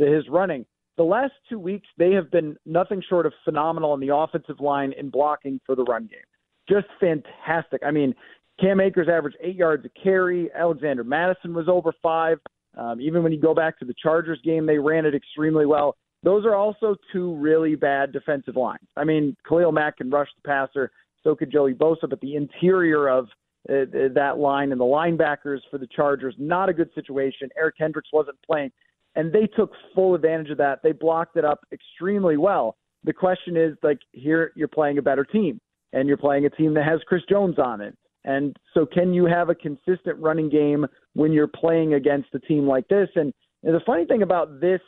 to 0.00 0.06
his 0.06 0.28
running. 0.28 0.64
The 0.98 1.02
last 1.02 1.32
two 1.48 1.58
weeks, 1.58 1.88
they 1.96 2.12
have 2.12 2.30
been 2.30 2.56
nothing 2.66 3.02
short 3.08 3.24
of 3.26 3.32
phenomenal 3.44 3.92
on 3.92 4.00
the 4.00 4.14
offensive 4.14 4.60
line 4.60 4.92
in 4.92 5.10
blocking 5.10 5.58
for 5.64 5.74
the 5.74 5.84
run 5.84 6.08
game. 6.08 6.20
just 6.68 6.86
fantastic. 7.00 7.80
I 7.84 7.90
mean, 7.90 8.14
Cam 8.60 8.80
Akers 8.80 9.08
averaged 9.10 9.38
eight 9.40 9.56
yards 9.56 9.84
a 9.84 9.88
carry. 10.02 10.50
Alexander 10.54 11.02
Mattison 11.02 11.54
was 11.54 11.68
over 11.68 11.92
five. 12.02 12.38
Um, 12.76 13.00
even 13.00 13.22
when 13.22 13.32
you 13.32 13.40
go 13.40 13.54
back 13.54 13.78
to 13.78 13.84
the 13.84 13.94
Chargers 14.02 14.40
game, 14.44 14.66
they 14.66 14.78
ran 14.78 15.04
it 15.04 15.14
extremely 15.14 15.66
well. 15.66 15.96
Those 16.22 16.44
are 16.44 16.54
also 16.54 16.94
two 17.12 17.34
really 17.34 17.74
bad 17.74 18.12
defensive 18.12 18.56
lines. 18.56 18.86
I 18.96 19.04
mean, 19.04 19.36
Khalil 19.46 19.72
Mack 19.72 19.98
can 19.98 20.10
rush 20.10 20.28
the 20.36 20.48
passer, 20.48 20.90
so 21.22 21.34
could 21.34 21.50
Joey 21.50 21.74
Bosa, 21.74 22.08
but 22.08 22.20
the 22.20 22.36
interior 22.36 23.08
of 23.08 23.26
uh, 23.68 23.86
that 24.14 24.34
line 24.38 24.72
and 24.72 24.80
the 24.80 24.84
linebackers 24.84 25.60
for 25.70 25.78
the 25.78 25.86
Chargers, 25.94 26.34
not 26.38 26.68
a 26.68 26.72
good 26.72 26.90
situation. 26.94 27.48
Eric 27.56 27.76
Kendricks 27.78 28.08
wasn't 28.12 28.36
playing, 28.44 28.70
and 29.14 29.32
they 29.32 29.46
took 29.46 29.72
full 29.94 30.14
advantage 30.14 30.50
of 30.50 30.58
that. 30.58 30.80
They 30.82 30.92
blocked 30.92 31.36
it 31.36 31.44
up 31.44 31.60
extremely 31.72 32.36
well. 32.36 32.76
The 33.04 33.12
question 33.12 33.56
is, 33.56 33.76
like, 33.82 33.98
here 34.12 34.52
you're 34.56 34.68
playing 34.68 34.98
a 34.98 35.02
better 35.02 35.24
team, 35.24 35.60
and 35.92 36.08
you're 36.08 36.16
playing 36.16 36.46
a 36.46 36.50
team 36.50 36.74
that 36.74 36.84
has 36.84 37.00
Chris 37.06 37.22
Jones 37.28 37.58
on 37.58 37.80
it. 37.80 37.96
And 38.24 38.56
so, 38.74 38.86
can 38.86 39.12
you 39.12 39.26
have 39.26 39.48
a 39.48 39.54
consistent 39.54 40.18
running 40.18 40.48
game 40.48 40.86
when 41.14 41.32
you're 41.32 41.48
playing 41.48 41.94
against 41.94 42.28
a 42.34 42.38
team 42.40 42.66
like 42.66 42.88
this? 42.88 43.08
And, 43.14 43.32
and 43.62 43.74
the 43.74 43.80
funny 43.86 44.04
thing 44.04 44.22
about 44.22 44.60
this 44.60 44.80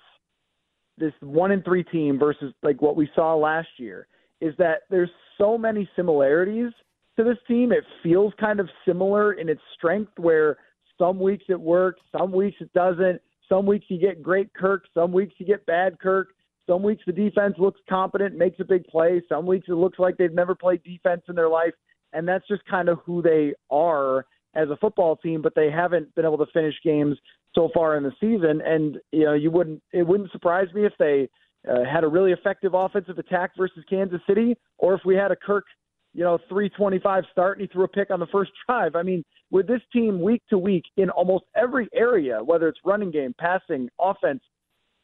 this 0.97 1.13
one 1.21 1.51
in 1.51 1.63
three 1.63 1.83
team 1.83 2.19
versus 2.19 2.53
like 2.63 2.81
what 2.81 2.97
we 2.97 3.09
saw 3.15 3.35
last 3.35 3.69
year 3.79 4.07
is 4.41 4.55
that 4.59 4.83
there's 4.91 5.11
so 5.39 5.59
many 5.59 5.89
similarities 5.97 6.71
to 7.17 7.25
this 7.25 7.39
team. 7.49 7.73
It 7.73 7.85
feels 8.03 8.33
kind 8.39 8.61
of 8.61 8.69
similar 8.87 9.33
in 9.33 9.49
its 9.49 9.61
strength 9.77 10.13
where 10.19 10.57
some 10.99 11.19
weeks 11.19 11.45
it 11.49 11.61
works, 11.61 12.01
some 12.17 12.31
weeks 12.33 12.57
it 12.61 12.73
doesn't. 12.73 13.21
Some 13.49 13.67
weeks 13.67 13.87
you 13.89 13.99
get 13.99 14.23
great 14.23 14.55
Kirk, 14.55 14.85
some 14.95 15.13
weeks 15.13 15.35
you 15.39 15.47
get 15.47 15.67
bad 15.67 15.99
Kirk. 15.99 16.29
Some 16.67 16.83
weeks 16.83 17.03
the 17.07 17.13
defense 17.13 17.57
looks 17.59 17.81
competent, 17.91 18.37
makes 18.37 18.59
a 18.59 18.65
big 18.65 18.87
play. 18.87 19.21
Some 19.29 19.45
weeks 19.45 19.67
it 19.69 19.75
looks 19.75 19.99
like 19.99 20.17
they've 20.17 20.33
never 20.33 20.55
played 20.55 20.83
defense 20.83 21.23
in 21.29 21.35
their 21.35 21.49
life. 21.49 21.75
And 22.15 22.27
that's 22.27 22.47
just 22.49 22.65
kind 22.65 22.89
of 22.89 23.01
who 23.05 23.21
they 23.21 23.53
are 23.71 24.25
as 24.55 24.71
a 24.71 24.77
football 24.77 25.17
team, 25.17 25.43
but 25.43 25.55
they 25.55 25.71
haven't 25.71 26.15
been 26.15 26.25
able 26.25 26.39
to 26.39 26.47
finish 26.53 26.75
games 26.85 27.17
so 27.55 27.71
far 27.75 27.97
in 27.97 28.03
the 28.03 28.13
season. 28.21 28.61
And 28.65 28.99
you 29.13 29.25
know, 29.25 29.35
you 29.35 29.51
wouldn't 29.51 29.83
it 29.93 30.07
wouldn't 30.07 30.31
surprise 30.33 30.69
me 30.75 30.85
if 30.85 30.93
they 30.99 31.29
uh, 31.69 31.85
had 31.85 32.05
a 32.05 32.09
really 32.09 32.33
effective 32.33 32.75
offensive 32.75 33.19
attack 33.19 33.53
versus 33.57 33.85
Kansas 33.89 34.21
City, 34.27 34.57
or 34.79 34.95
if 34.95 35.01
we 35.05 35.15
had 35.15 35.31
a 35.31 35.37
Kirk, 35.37 35.65
you 36.13 36.23
know, 36.23 36.39
325 36.49 37.25
start 37.33 37.59
and 37.59 37.67
he 37.67 37.73
threw 37.73 37.85
a 37.85 37.89
pick 37.89 38.11
on 38.11 38.21
the 38.21 38.27
first 38.27 38.53
drive. 38.67 38.97
I 38.97 39.03
mean, 39.03 39.25
with 39.51 39.67
this 39.67 39.81
team 39.93 40.21
week 40.21 40.43
to 40.51 40.59
week 40.59 40.85
in 40.97 41.11
almost 41.11 41.45
every 41.57 41.89
area, 41.95 42.43
whether 42.43 42.69
it's 42.69 42.81
running 42.85 43.11
game, 43.11 43.35
passing, 43.39 43.89
offense, 44.01 44.43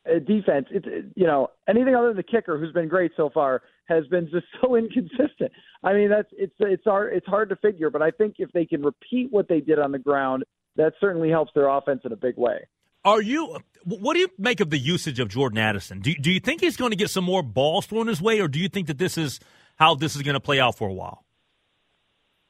Uh, 0.06 0.18
defense, 0.18 0.66
it's 0.70 0.86
uh, 0.86 1.08
you 1.14 1.26
know 1.26 1.48
anything 1.68 1.94
other 1.94 2.08
than 2.08 2.16
the 2.16 2.22
kicker, 2.22 2.58
who's 2.58 2.72
been 2.72 2.88
great 2.88 3.12
so 3.16 3.28
far, 3.32 3.62
has 3.86 4.06
been 4.06 4.28
just 4.30 4.46
so 4.62 4.74
inconsistent. 4.76 5.52
I 5.84 5.92
mean, 5.92 6.08
that's 6.08 6.28
it's 6.32 6.54
it's 6.58 6.84
hard 6.84 7.12
it's 7.14 7.26
hard 7.26 7.50
to 7.50 7.56
figure, 7.56 7.90
but 7.90 8.00
I 8.00 8.10
think 8.10 8.36
if 8.38 8.50
they 8.52 8.64
can 8.64 8.82
repeat 8.82 9.28
what 9.30 9.48
they 9.48 9.60
did 9.60 9.78
on 9.78 9.92
the 9.92 9.98
ground, 9.98 10.44
that 10.76 10.94
certainly 11.00 11.28
helps 11.28 11.52
their 11.54 11.68
offense 11.68 12.00
in 12.04 12.12
a 12.12 12.16
big 12.16 12.36
way. 12.36 12.66
Are 13.04 13.20
you? 13.20 13.58
What 13.84 14.14
do 14.14 14.20
you 14.20 14.28
make 14.38 14.60
of 14.60 14.70
the 14.70 14.78
usage 14.78 15.20
of 15.20 15.28
Jordan 15.28 15.58
Addison? 15.58 16.00
Do 16.00 16.14
do 16.14 16.30
you 16.30 16.40
think 16.40 16.60
he's 16.60 16.76
going 16.76 16.90
to 16.90 16.96
get 16.96 17.10
some 17.10 17.24
more 17.24 17.42
balls 17.42 17.86
thrown 17.86 18.06
his 18.06 18.22
way, 18.22 18.40
or 18.40 18.48
do 18.48 18.58
you 18.58 18.68
think 18.68 18.86
that 18.86 18.98
this 18.98 19.18
is 19.18 19.40
how 19.76 19.94
this 19.94 20.16
is 20.16 20.22
going 20.22 20.34
to 20.34 20.40
play 20.40 20.60
out 20.60 20.76
for 20.76 20.88
a 20.88 20.92
while? 20.92 21.24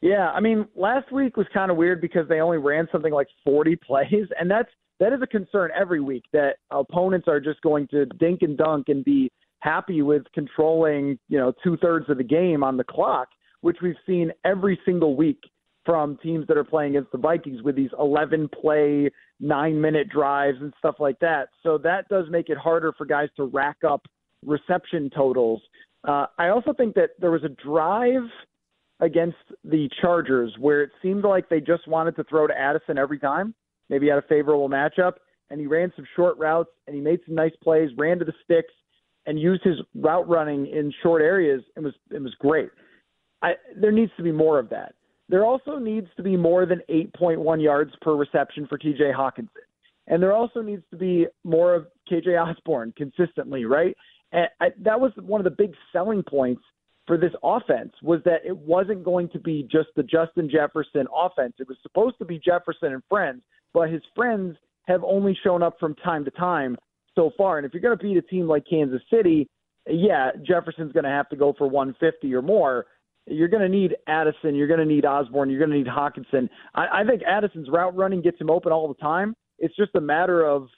Yeah, 0.00 0.30
I 0.30 0.40
mean, 0.40 0.66
last 0.74 1.12
week 1.12 1.36
was 1.36 1.46
kind 1.52 1.70
of 1.70 1.76
weird 1.76 2.00
because 2.00 2.26
they 2.28 2.40
only 2.40 2.58
ran 2.58 2.88
something 2.90 3.12
like 3.12 3.28
40 3.44 3.76
plays, 3.86 4.26
and 4.38 4.50
that's 4.50 4.70
that 5.00 5.12
is 5.12 5.20
a 5.22 5.26
concern 5.26 5.70
every 5.78 6.00
week 6.00 6.24
that 6.32 6.56
opponents 6.70 7.26
are 7.26 7.40
just 7.40 7.60
going 7.62 7.88
to 7.88 8.06
dink 8.18 8.42
and 8.42 8.56
dunk 8.56 8.88
and 8.88 9.04
be 9.04 9.30
happy 9.60 10.02
with 10.02 10.22
controlling, 10.34 11.18
you 11.28 11.38
know, 11.38 11.52
two 11.64 11.76
thirds 11.78 12.08
of 12.08 12.18
the 12.18 12.24
game 12.24 12.62
on 12.62 12.76
the 12.76 12.84
clock, 12.84 13.28
which 13.62 13.78
we've 13.82 13.96
seen 14.06 14.30
every 14.44 14.78
single 14.84 15.16
week 15.16 15.40
from 15.84 16.18
teams 16.22 16.46
that 16.46 16.56
are 16.56 16.64
playing 16.64 16.96
against 16.96 17.12
the 17.12 17.18
Vikings 17.18 17.62
with 17.62 17.74
these 17.74 17.90
11 17.98 18.48
play, 18.60 19.10
nine 19.40 19.80
minute 19.80 20.08
drives 20.08 20.58
and 20.60 20.72
stuff 20.78 20.96
like 20.98 21.18
that. 21.20 21.48
So 21.62 21.78
that 21.78 22.08
does 22.08 22.26
make 22.30 22.48
it 22.50 22.58
harder 22.58 22.92
for 22.96 23.06
guys 23.06 23.28
to 23.36 23.44
rack 23.44 23.78
up 23.88 24.02
reception 24.44 25.10
totals. 25.14 25.62
Uh, 26.06 26.26
I 26.38 26.48
also 26.48 26.72
think 26.72 26.94
that 26.94 27.10
there 27.18 27.30
was 27.30 27.44
a 27.44 27.48
drive 27.48 28.22
against 29.00 29.38
the 29.64 29.88
Chargers 30.00 30.54
where 30.58 30.82
it 30.82 30.90
seemed 31.02 31.24
like 31.24 31.48
they 31.48 31.60
just 31.60 31.88
wanted 31.88 32.16
to 32.16 32.24
throw 32.24 32.46
to 32.46 32.58
Addison 32.58 32.98
every 32.98 33.18
time. 33.18 33.54
Maybe 33.90 34.08
had 34.08 34.18
a 34.18 34.22
favorable 34.22 34.70
matchup 34.70 35.14
and 35.50 35.60
he 35.60 35.66
ran 35.66 35.92
some 35.96 36.06
short 36.16 36.38
routes 36.38 36.70
and 36.86 36.96
he 36.96 37.02
made 37.02 37.20
some 37.26 37.34
nice 37.34 37.52
plays, 37.62 37.90
ran 37.98 38.18
to 38.20 38.24
the 38.24 38.32
sticks 38.44 38.72
and 39.26 39.38
used 39.38 39.62
his 39.62 39.76
route 39.94 40.28
running 40.28 40.66
in 40.66 40.92
short 41.02 41.20
areas. 41.20 41.62
It 41.76 41.80
was 41.80 41.92
it 42.10 42.22
was 42.22 42.34
great. 42.38 42.70
I, 43.42 43.52
there 43.76 43.92
needs 43.92 44.12
to 44.16 44.22
be 44.22 44.32
more 44.32 44.58
of 44.58 44.70
that. 44.70 44.94
There 45.28 45.44
also 45.44 45.78
needs 45.78 46.08
to 46.16 46.22
be 46.22 46.36
more 46.36 46.66
than 46.66 46.80
8.1 46.90 47.62
yards 47.62 47.92
per 48.02 48.14
reception 48.14 48.66
for 48.66 48.78
TJ 48.78 49.14
Hockenson. 49.14 49.48
And 50.08 50.22
there 50.22 50.32
also 50.32 50.60
needs 50.60 50.82
to 50.90 50.96
be 50.96 51.26
more 51.44 51.74
of 51.74 51.86
KJ 52.10 52.36
Osborn 52.36 52.92
consistently, 52.96 53.64
right? 53.64 53.96
And 54.32 54.48
I, 54.60 54.70
that 54.80 55.00
was 55.00 55.12
one 55.16 55.40
of 55.40 55.44
the 55.44 55.50
big 55.50 55.72
selling 55.92 56.22
points 56.22 56.62
for 57.06 57.16
this 57.16 57.32
offense 57.42 57.92
was 58.02 58.20
that 58.24 58.40
it 58.44 58.56
wasn't 58.56 59.04
going 59.04 59.28
to 59.30 59.38
be 59.38 59.62
just 59.70 59.88
the 59.96 60.02
Justin 60.02 60.50
Jefferson 60.50 61.06
offense. 61.14 61.54
It 61.58 61.68
was 61.68 61.76
supposed 61.82 62.18
to 62.18 62.24
be 62.24 62.38
Jefferson 62.38 62.92
and 62.92 63.02
friends, 63.08 63.42
but 63.72 63.90
his 63.90 64.02
friends 64.14 64.56
have 64.86 65.04
only 65.04 65.36
shown 65.42 65.62
up 65.62 65.76
from 65.78 65.94
time 65.96 66.24
to 66.24 66.30
time 66.32 66.76
so 67.14 67.30
far. 67.36 67.58
And 67.58 67.66
if 67.66 67.72
you're 67.72 67.82
going 67.82 67.96
to 67.96 68.02
beat 68.02 68.16
a 68.16 68.22
team 68.22 68.48
like 68.48 68.64
Kansas 68.68 69.02
City, 69.12 69.48
yeah, 69.88 70.30
Jefferson's 70.46 70.92
going 70.92 71.04
to 71.04 71.10
have 71.10 71.28
to 71.30 71.36
go 71.36 71.54
for 71.56 71.68
150 71.68 72.34
or 72.34 72.42
more. 72.42 72.86
You're 73.26 73.48
going 73.48 73.62
to 73.62 73.68
need 73.68 73.96
Addison. 74.08 74.54
You're 74.54 74.66
going 74.66 74.80
to 74.80 74.86
need 74.86 75.04
Osborn. 75.04 75.50
You're 75.50 75.64
going 75.64 75.70
to 75.70 75.76
need 75.76 75.86
Hockenson. 75.86 76.48
I, 76.74 77.00
I 77.00 77.04
think 77.04 77.22
Addison's 77.22 77.68
route 77.70 77.96
running 77.96 78.22
gets 78.22 78.40
him 78.40 78.50
open 78.50 78.72
all 78.72 78.88
the 78.88 78.94
time. 78.94 79.34
It's 79.58 79.76
just 79.76 79.94
a 79.94 80.00
matter 80.00 80.44
of 80.46 80.68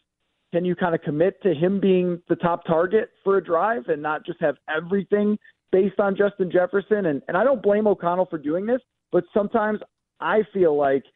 can 0.53 0.65
you 0.65 0.75
kind 0.75 0.95
of 0.95 1.01
commit 1.03 1.43
to 1.43 1.55
him 1.55 1.81
being 1.81 2.21
the 2.29 2.37
top 2.37 2.67
target 2.67 3.11
for 3.25 3.39
a 3.39 3.45
drive 3.45 3.85
and 3.89 4.03
not 4.03 4.27
just 4.27 4.41
have 4.41 4.57
everything 4.69 5.39
based 5.71 5.99
on 5.99 6.17
Justin 6.17 6.51
Jefferson? 6.51 7.07
And, 7.07 7.23
and 7.29 7.37
I 7.37 7.45
don't 7.45 7.63
blame 7.63 7.87
O'Connell 7.87 8.27
for 8.27 8.39
doing 8.39 8.67
this, 8.67 8.81
but 9.11 9.25
sometimes 9.33 9.81
I 10.21 10.41
feel 10.53 10.77
like– 10.77 11.05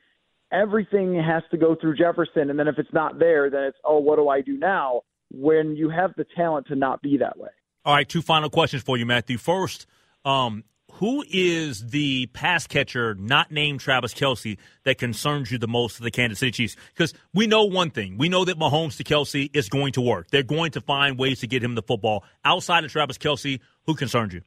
everything 0.53 1.15
has 1.15 1.43
to 1.51 1.57
go 1.57 1.75
through 1.75 1.97
Jefferson, 1.97 2.51
and 2.51 2.59
then 2.59 2.69
if 2.69 2.79
it's 2.79 2.93
not 2.93 3.19
there, 3.19 3.51
then 3.51 3.65
it's 3.65 3.79
oh, 3.85 3.99
what 3.99 4.17
do 4.17 4.29
I 4.29 4.41
do 4.41 4.57
now? 4.57 5.03
When 5.33 5.75
you 5.75 5.91
have 5.91 6.13
the 6.17 6.25
talent 6.37 6.69
to 6.69 6.77
not 6.77 7.03
be 7.03 7.17
that 7.19 7.39
way. 7.39 7.51
All 7.85 7.95
right, 7.95 8.09
two 8.09 8.23
final 8.23 8.51
questions 8.51 8.83
for 8.83 8.97
you, 8.97 9.07
Matthew. 9.07 9.39
First, 9.39 9.87
um, 10.25 10.65
who 10.93 11.25
is 11.29 11.89
the 11.89 12.27
pass 12.27 12.67
catcher 12.67 13.15
not 13.15 13.51
named 13.51 13.81
Travis 13.81 14.15
Kelce 14.15 14.57
that 14.85 14.99
concerns 14.99 15.51
you 15.51 15.59
the 15.59 15.69
most 15.69 15.99
of 15.99 16.05
the 16.05 16.11
Kansas 16.11 16.39
City 16.39 16.53
Chiefs? 16.53 16.77
Because 16.95 17.13
we 17.35 17.47
know 17.47 17.65
one 17.65 17.91
thing. 17.91 18.17
We 18.17 18.29
know 18.29 18.45
that 18.45 18.59
Mahomes 18.59 18.97
to 18.97 19.05
Kelce 19.05 19.51
is 19.55 19.69
going 19.69 19.93
to 19.93 20.01
work. 20.01 20.31
They're 20.31 20.43
going 20.43 20.71
to 20.73 20.81
find 20.81 21.19
ways 21.19 21.41
to 21.41 21.47
get 21.47 21.63
him 21.63 21.75
the 21.75 21.83
football. 21.83 22.25
Outside 22.45 22.85
of 22.85 22.93
Travis 22.93 23.19
Kelce, 23.19 23.61
who 23.85 23.95
concerns 23.95 24.33
you? 24.33 24.43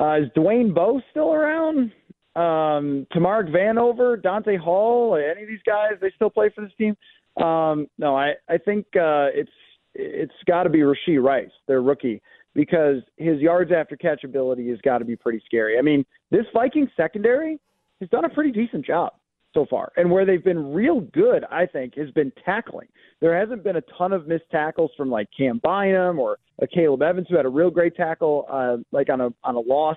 Uh, 0.00 0.20
is 0.20 0.28
Dwayne 0.36 0.74
Bowe 0.74 1.02
still 1.10 1.34
around? 1.34 1.92
Um, 2.38 3.06
Tamarick 3.12 3.50
Vanover, 3.50 4.22
Dante 4.22 4.56
Hall, 4.56 5.16
any 5.16 5.42
of 5.42 5.48
these 5.48 5.62
guys, 5.66 5.92
they 6.00 6.12
still 6.14 6.30
play 6.30 6.50
for 6.54 6.60
this 6.60 6.72
team. 6.78 6.96
Um, 7.42 7.88
no, 7.98 8.16
I, 8.16 8.34
I 8.48 8.58
think 8.58 8.86
uh, 8.94 9.34
it's 9.34 9.50
it's 9.94 10.32
got 10.46 10.62
to 10.62 10.70
be 10.70 10.80
Rashee 10.80 11.20
Rice, 11.20 11.50
their 11.66 11.82
rookie, 11.82 12.22
because 12.54 13.02
his 13.16 13.40
yards 13.40 13.72
after 13.72 13.96
catch 13.96 14.22
ability 14.22 14.68
has 14.68 14.78
got 14.82 14.98
to 14.98 15.04
be 15.04 15.16
pretty 15.16 15.42
scary. 15.44 15.78
I 15.78 15.82
mean, 15.82 16.04
this 16.30 16.44
Viking 16.52 16.88
secondary 16.96 17.58
has 18.00 18.08
done 18.10 18.24
a 18.24 18.28
pretty 18.28 18.52
decent 18.52 18.86
job 18.86 19.14
so 19.54 19.66
far. 19.68 19.90
And 19.96 20.08
where 20.08 20.24
they've 20.24 20.44
been 20.44 20.72
real 20.72 21.00
good, 21.00 21.44
I 21.50 21.66
think, 21.66 21.94
has 21.96 22.10
been 22.12 22.32
tackling. 22.44 22.86
There 23.20 23.36
hasn't 23.36 23.64
been 23.64 23.76
a 23.76 23.82
ton 23.96 24.12
of 24.12 24.28
missed 24.28 24.48
tackles 24.52 24.92
from 24.96 25.10
like 25.10 25.28
Cam 25.36 25.60
Bynum 25.64 26.20
or 26.20 26.38
Akayleb 26.62 27.02
Evans 27.02 27.26
who 27.28 27.36
had 27.36 27.46
a 27.46 27.50
real 27.50 27.70
great 27.70 27.96
tackle, 27.96 28.46
uh, 28.48 28.76
like 28.92 29.10
on 29.10 29.20
a 29.20 29.30
on 29.42 29.56
a 29.56 29.60
loss 29.60 29.96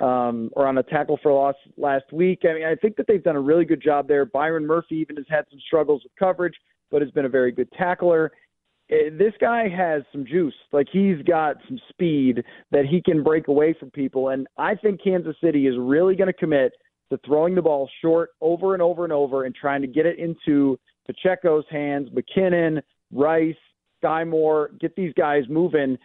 um, 0.00 0.50
or 0.52 0.66
on 0.66 0.78
a 0.78 0.82
tackle 0.82 1.18
for 1.22 1.32
loss 1.32 1.54
last 1.76 2.12
week. 2.12 2.40
I 2.44 2.54
mean, 2.54 2.64
I 2.64 2.74
think 2.74 2.96
that 2.96 3.06
they've 3.06 3.22
done 3.22 3.36
a 3.36 3.40
really 3.40 3.64
good 3.64 3.82
job 3.82 4.08
there. 4.08 4.24
Byron 4.24 4.66
Murphy 4.66 4.96
even 4.96 5.16
has 5.16 5.26
had 5.28 5.44
some 5.50 5.60
struggles 5.66 6.02
with 6.04 6.12
coverage, 6.18 6.54
but 6.90 7.02
has 7.02 7.10
been 7.10 7.24
a 7.24 7.30
very 7.30 7.52
good 7.52 7.70
tackler. 7.72 8.32
Eh, 8.90 9.10
this 9.18 9.32
guy 9.40 9.68
has 9.68 10.02
some 10.12 10.26
juice. 10.26 10.54
Like 10.72 10.88
he's 10.92 11.22
got 11.22 11.56
some 11.68 11.80
speed 11.88 12.42
that 12.70 12.84
he 12.86 13.02
can 13.02 13.22
break 13.22 13.48
away 13.48 13.74
from 13.78 13.90
people. 13.90 14.30
And 14.30 14.46
I 14.58 14.74
think 14.74 15.02
Kansas 15.02 15.36
City 15.42 15.66
is 15.66 15.74
really 15.78 16.14
going 16.14 16.28
to 16.28 16.32
commit 16.32 16.72
to 17.10 17.18
throwing 17.24 17.54
the 17.54 17.62
ball 17.62 17.88
short 18.02 18.30
over 18.40 18.74
and 18.74 18.82
over 18.82 19.04
and 19.04 19.12
over 19.12 19.44
and 19.44 19.54
trying 19.54 19.80
to 19.80 19.88
get 19.88 20.06
it 20.06 20.18
into 20.18 20.78
Pacheco's 21.06 21.64
hands, 21.70 22.08
McKinnon, 22.10 22.82
Rice, 23.12 23.54
Skyy 24.02 24.26
Moore, 24.28 24.70
get 24.80 24.94
these 24.96 25.12
guys 25.14 25.44
moving 25.48 25.96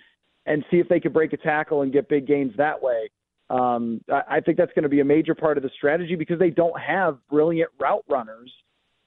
and 0.46 0.64
see 0.72 0.78
if 0.78 0.88
they 0.88 1.00
can 1.00 1.12
break 1.12 1.34
a 1.34 1.38
tackle 1.38 1.82
and 1.82 1.92
get 1.92 2.08
big 2.08 2.28
gains 2.28 2.54
that 2.58 2.82
way. 2.82 3.10
Um, 3.52 4.02
I, 4.10 4.38
I 4.38 4.40
think 4.40 4.58
that's 4.58 4.72
going 4.74 4.84
to 4.84 4.90
be 4.90 5.02
a 5.02 5.06
major 5.06 5.36
part 5.36 5.58
of 5.58 5.64
the 5.64 5.70
strategy 5.76 6.16
because 6.16 6.40
they 6.40 6.50
don't 6.50 6.80
have 6.80 7.18
brilliant 7.30 7.70
route 7.80 8.06
runners 8.10 8.52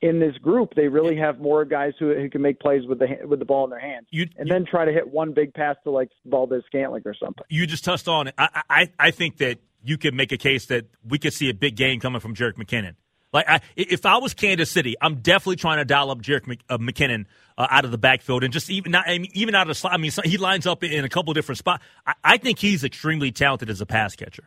in 0.02 0.20
this 0.20 0.36
group. 0.36 0.74
They 0.74 0.88
really 0.88 1.16
have 1.16 1.40
more 1.40 1.64
guys 1.64 1.94
who, 1.98 2.14
who 2.14 2.28
can 2.28 2.42
make 2.42 2.60
plays 2.60 2.86
with 2.86 2.98
the 2.98 3.06
with 3.26 3.38
the 3.38 3.46
ball 3.46 3.64
in 3.64 3.70
their 3.70 3.80
hands, 3.80 4.06
you, 4.10 4.28
and 4.36 4.46
you, 4.46 4.52
then 4.52 4.66
try 4.66 4.84
to 4.84 4.92
hit 4.92 5.08
one 5.08 5.32
big 5.32 5.54
pass 5.54 5.76
to 5.84 5.90
like 5.90 6.10
Valdes 6.26 6.62
Scantling 6.66 7.02
or 7.06 7.14
something. 7.14 7.44
You 7.48 7.66
just 7.66 7.84
touched 7.84 8.06
on 8.06 8.28
it. 8.28 8.34
I, 8.36 8.62
I 8.68 8.88
I 8.98 9.10
think 9.12 9.38
that 9.38 9.60
you 9.82 9.96
could 9.96 10.12
make 10.12 10.30
a 10.30 10.36
case 10.36 10.66
that 10.66 10.86
we 11.08 11.18
could 11.18 11.32
see 11.32 11.48
a 11.48 11.54
big 11.54 11.76
game 11.76 12.00
coming 12.00 12.20
from 12.20 12.34
Jerick 12.34 12.54
McKinnon. 12.54 12.96
Like, 13.34 13.48
I, 13.48 13.60
if 13.74 14.06
I 14.06 14.18
was 14.18 14.32
Kansas 14.32 14.70
City, 14.70 14.94
I'm 15.00 15.16
definitely 15.16 15.56
trying 15.56 15.78
to 15.78 15.84
dial 15.84 16.12
up 16.12 16.22
Jerick 16.22 16.60
uh, 16.70 16.78
McKinnon 16.78 17.26
uh, 17.58 17.66
out 17.68 17.84
of 17.84 17.90
the 17.90 17.98
backfield 17.98 18.44
and 18.44 18.52
just 18.52 18.70
even 18.70 18.92
not 18.92 19.08
I 19.08 19.18
mean, 19.18 19.30
even 19.34 19.56
out 19.56 19.62
of 19.62 19.68
the 19.68 19.74
slot. 19.74 19.92
I 19.92 19.96
mean, 19.96 20.12
he 20.24 20.38
lines 20.38 20.68
up 20.68 20.84
in 20.84 21.04
a 21.04 21.08
couple 21.08 21.34
different 21.34 21.58
spots. 21.58 21.82
I, 22.06 22.14
I 22.22 22.36
think 22.36 22.60
he's 22.60 22.84
extremely 22.84 23.32
talented 23.32 23.70
as 23.70 23.80
a 23.80 23.86
pass 23.86 24.14
catcher. 24.14 24.44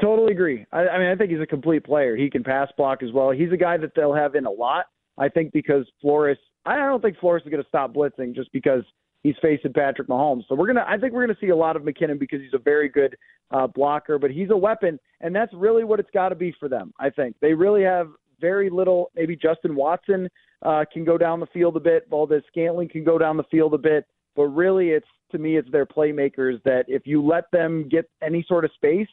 Totally 0.00 0.30
agree. 0.30 0.64
I, 0.72 0.86
I 0.86 0.98
mean, 0.98 1.08
I 1.08 1.16
think 1.16 1.32
he's 1.32 1.40
a 1.40 1.46
complete 1.46 1.82
player. 1.82 2.14
He 2.14 2.30
can 2.30 2.44
pass 2.44 2.68
block 2.76 3.02
as 3.02 3.10
well. 3.12 3.32
He's 3.32 3.50
a 3.50 3.56
guy 3.56 3.76
that 3.78 3.92
they'll 3.96 4.14
have 4.14 4.36
in 4.36 4.46
a 4.46 4.50
lot. 4.50 4.86
I 5.18 5.28
think 5.28 5.52
because 5.52 5.86
Flores, 6.00 6.38
I 6.64 6.76
don't 6.76 7.02
think 7.02 7.18
Flores 7.18 7.42
is 7.44 7.50
going 7.50 7.62
to 7.62 7.68
stop 7.68 7.94
blitzing 7.94 8.34
just 8.34 8.52
because 8.52 8.84
he's 9.22 9.36
facing 9.42 9.72
Patrick 9.72 10.08
Mahomes. 10.08 10.42
So 10.48 10.54
we're 10.54 10.66
gonna, 10.66 10.84
I 10.86 10.98
think 10.98 11.12
we're 11.12 11.26
gonna 11.26 11.38
see 11.40 11.48
a 11.48 11.56
lot 11.56 11.76
of 11.76 11.82
McKinnon 11.82 12.18
because 12.18 12.40
he's 12.40 12.54
a 12.54 12.58
very 12.58 12.88
good 12.88 13.16
uh, 13.50 13.66
blocker, 13.66 14.18
but 14.18 14.30
he's 14.30 14.50
a 14.50 14.56
weapon, 14.56 14.98
and 15.20 15.34
that's 15.34 15.52
really 15.54 15.84
what 15.84 16.00
it's 16.00 16.10
got 16.12 16.30
to 16.30 16.34
be 16.34 16.54
for 16.58 16.68
them. 16.68 16.92
I 16.98 17.10
think 17.10 17.36
they 17.40 17.52
really 17.52 17.82
have 17.82 18.08
very 18.40 18.70
little. 18.70 19.10
Maybe 19.14 19.36
Justin 19.36 19.74
Watson 19.76 20.28
uh, 20.62 20.84
can 20.92 21.04
go 21.04 21.16
down 21.16 21.40
the 21.40 21.46
field 21.46 21.76
a 21.76 21.80
bit. 21.80 22.08
Valdes-Scantling 22.10 22.88
can 22.88 23.04
go 23.04 23.18
down 23.18 23.36
the 23.36 23.44
field 23.44 23.74
a 23.74 23.78
bit, 23.78 24.06
but 24.34 24.44
really, 24.44 24.88
it's 24.90 25.06
to 25.32 25.38
me, 25.38 25.56
it's 25.56 25.70
their 25.70 25.86
playmakers 25.86 26.62
that 26.64 26.84
if 26.88 27.06
you 27.06 27.24
let 27.24 27.50
them 27.50 27.88
get 27.88 28.08
any 28.22 28.44
sort 28.46 28.64
of 28.64 28.70
space, 28.74 29.08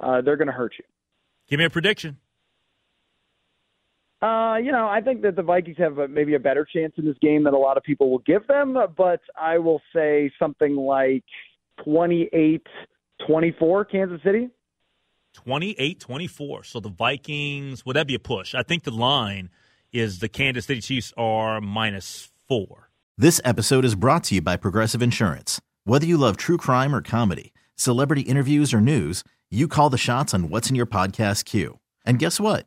uh, 0.00 0.20
they're 0.22 0.36
going 0.36 0.46
to 0.48 0.52
hurt 0.52 0.74
you. 0.78 0.84
Give 1.48 1.58
me 1.58 1.64
a 1.64 1.70
prediction. 1.70 2.18
Uh, 4.20 4.56
you 4.56 4.72
know, 4.72 4.88
I 4.88 5.00
think 5.00 5.22
that 5.22 5.36
the 5.36 5.42
Vikings 5.42 5.76
have 5.78 5.98
a, 5.98 6.08
maybe 6.08 6.34
a 6.34 6.40
better 6.40 6.64
chance 6.64 6.92
in 6.96 7.04
this 7.04 7.16
game 7.22 7.44
than 7.44 7.54
a 7.54 7.58
lot 7.58 7.76
of 7.76 7.84
people 7.84 8.10
will 8.10 8.18
give 8.18 8.46
them, 8.48 8.76
but 8.96 9.20
I 9.40 9.58
will 9.58 9.80
say 9.94 10.30
something 10.38 10.74
like 10.74 11.24
28 11.84 12.66
24 13.26 13.84
Kansas 13.84 14.20
City. 14.24 14.48
28 15.34 16.00
24. 16.00 16.64
So 16.64 16.80
the 16.80 16.88
Vikings, 16.88 17.86
would 17.86 17.94
that 17.96 18.06
be 18.08 18.14
a 18.14 18.18
push? 18.18 18.54
I 18.54 18.62
think 18.62 18.82
the 18.82 18.90
line 18.90 19.50
is 19.92 20.18
the 20.18 20.28
Kansas 20.28 20.66
City 20.66 20.80
Chiefs 20.80 21.12
are 21.16 21.60
minus 21.60 22.30
four. 22.48 22.90
This 23.16 23.40
episode 23.44 23.84
is 23.84 23.94
brought 23.94 24.24
to 24.24 24.36
you 24.36 24.42
by 24.42 24.56
Progressive 24.56 25.02
Insurance. 25.02 25.60
Whether 25.84 26.06
you 26.06 26.16
love 26.16 26.36
true 26.36 26.56
crime 26.56 26.94
or 26.94 27.02
comedy, 27.02 27.52
celebrity 27.74 28.22
interviews 28.22 28.74
or 28.74 28.80
news, 28.80 29.22
you 29.50 29.68
call 29.68 29.90
the 29.90 29.98
shots 29.98 30.34
on 30.34 30.50
what's 30.50 30.68
in 30.68 30.76
your 30.76 30.86
podcast 30.86 31.44
queue. 31.44 31.78
And 32.04 32.18
guess 32.18 32.38
what? 32.40 32.66